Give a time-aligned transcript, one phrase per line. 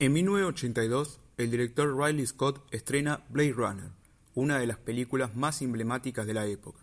[0.00, 3.90] En 1982, el director Riley Scott estrena Blade Runner,
[4.34, 6.80] una de las películas más emblemáticas de la época.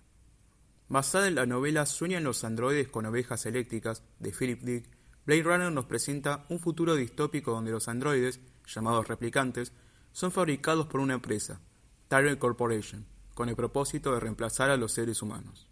[0.88, 4.86] Basada en la novela Sueñan los androides con ovejas eléctricas de Philip Dick,
[5.26, 9.74] Blade Runner nos presenta un futuro distópico donde los androides, llamados replicantes,
[10.14, 11.60] son fabricados por una empresa,
[12.08, 15.71] Tyrell Corporation, con el propósito de reemplazar a los seres humanos.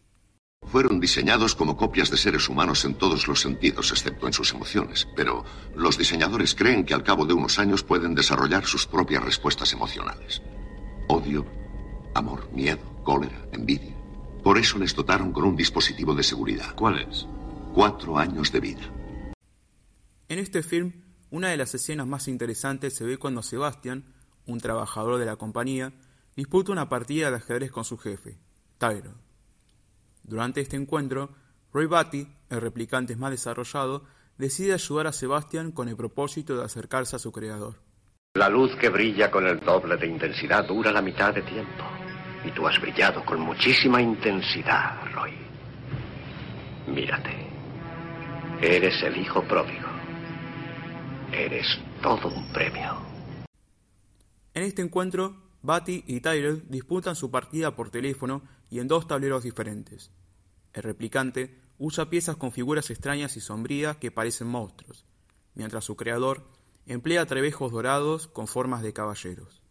[0.70, 5.08] Fueron diseñados como copias de seres humanos en todos los sentidos, excepto en sus emociones.
[5.16, 5.44] Pero
[5.76, 10.44] los diseñadores creen que al cabo de unos años pueden desarrollar sus propias respuestas emocionales.
[11.08, 11.44] Odio,
[12.14, 13.96] amor, miedo, cólera, envidia.
[14.44, 16.76] Por eso les dotaron con un dispositivo de seguridad.
[16.76, 17.26] ¿Cuál es?
[17.74, 18.94] Cuatro años de vida.
[20.28, 20.94] En este film,
[21.32, 24.06] una de las escenas más interesantes se ve cuando Sebastian,
[24.46, 25.94] un trabajador de la compañía,
[26.36, 28.38] disputa una partida de ajedrez con su jefe,
[28.78, 29.29] Tyro.
[30.30, 31.32] Durante este encuentro,
[31.74, 34.04] Roy Batty, el replicante más desarrollado,
[34.38, 37.82] decide ayudar a Sebastian con el propósito de acercarse a su creador.
[38.36, 41.84] La luz que brilla con el doble de intensidad dura la mitad de tiempo.
[42.46, 45.32] Y tú has brillado con muchísima intensidad, Roy.
[46.88, 47.36] Mírate.
[48.62, 49.90] Eres el hijo pródigo.
[51.32, 51.66] Eres
[52.04, 53.02] todo un premio.
[54.54, 59.44] En este encuentro, Batty y Tyrell disputan su partida por teléfono y en dos tableros
[59.44, 60.12] diferentes.
[60.74, 65.06] El replicante usa piezas con figuras extrañas y sombrías que parecen monstruos,
[65.56, 66.46] mientras su creador
[66.86, 69.62] emplea trebejos dorados con formas de caballeros.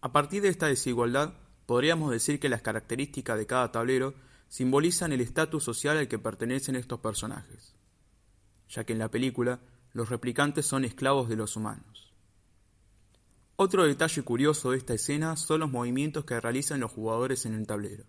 [0.00, 1.34] A partir de esta desigualdad,
[1.66, 4.14] podríamos decir que las características de cada tablero
[4.48, 7.74] simbolizan el estatus social al que pertenecen estos personajes,
[8.68, 9.60] ya que en la película
[9.92, 12.05] los replicantes son esclavos de los humanos.
[13.58, 17.66] Otro detalle curioso de esta escena son los movimientos que realizan los jugadores en el
[17.66, 18.04] tablero.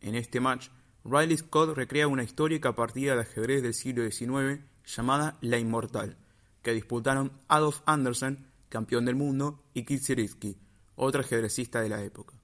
[0.00, 0.70] En este match,
[1.04, 6.16] Riley Scott recrea una histórica partida de ajedrez del siglo XIX llamada La Inmortal,
[6.62, 10.58] que disputaron Adolf Andersen, campeón del mundo, y Kit Sieritsky,
[10.96, 12.34] otro ajedrecista de la época.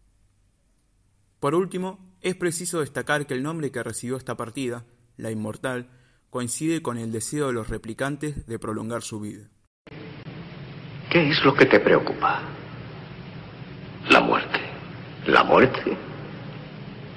[1.40, 4.86] Por último, es preciso destacar que el nombre que recibió esta partida,
[5.16, 5.90] La Inmortal,
[6.30, 9.50] coincide con el deseo de los replicantes de prolongar su vida.
[11.10, 12.40] ¿Qué es lo que te preocupa?
[14.10, 14.60] La muerte.
[15.26, 15.96] ¿La muerte?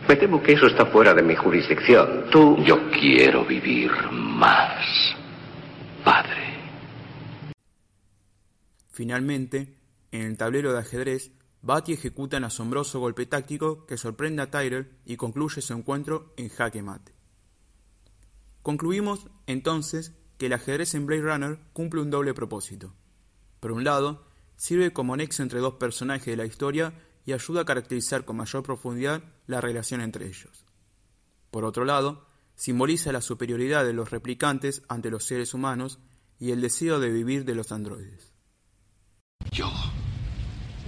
[0.07, 2.25] Me temo que eso está fuera de mi jurisdicción.
[2.31, 2.57] Tú...
[2.65, 4.83] Yo quiero vivir más,
[6.03, 6.57] padre.
[8.89, 9.77] Finalmente,
[10.11, 14.89] en el tablero de ajedrez, Batty ejecuta un asombroso golpe táctico que sorprende a Tyrell
[15.05, 17.13] y concluye su encuentro en jaque mate.
[18.63, 22.95] Concluimos, entonces, que el ajedrez en Blade Runner cumple un doble propósito.
[23.63, 24.25] Por un lado,
[24.57, 26.93] sirve como nexo entre dos personajes de la historia
[27.25, 30.65] y ayuda a caracterizar con mayor profundidad la relación entre ellos.
[31.49, 35.99] Por otro lado, simboliza la superioridad de los replicantes ante los seres humanos
[36.39, 38.33] y el deseo de vivir de los androides.
[39.49, 39.71] Yo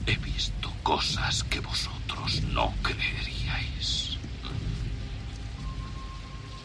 [0.06, 4.18] he visto cosas que vosotros no creeríais.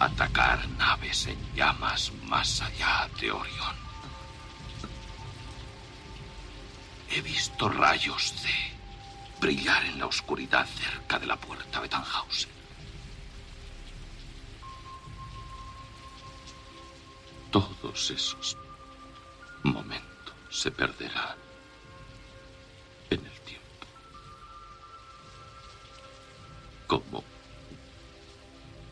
[0.00, 3.89] Atacar naves en llamas más allá de Orión.
[7.10, 8.54] He visto rayos de
[9.41, 12.50] brillar en la oscuridad cerca de la puerta de Tannhausen.
[17.50, 18.56] Todos esos
[19.65, 21.37] momentos se perderán
[23.10, 23.87] en el tiempo.
[26.87, 27.25] Como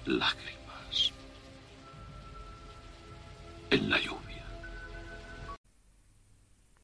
[0.06, 1.12] lágrimas
[3.71, 4.28] en la lluvia.